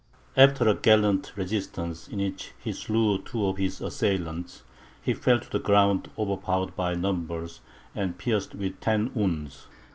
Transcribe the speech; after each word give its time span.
After 0.35 0.67
a 0.67 0.73
gallant 0.73 1.31
resistance, 1.35 2.07
in 2.07 2.17
which 2.17 2.53
he 2.57 2.73
slew 2.73 3.21
two 3.21 3.45
of 3.45 3.57
his 3.57 3.81
assailants, 3.81 4.63
he 4.99 5.13
fell 5.13 5.39
to 5.39 5.47
the 5.51 5.59
ground 5.59 6.09
overpowered 6.17 6.75
by 6.75 6.95
numbers, 6.95 7.61
and 7.93 8.17
pierced 8.17 8.55
with 8.55 8.79
ten 8.81 9.13
wounds. 9.13 9.67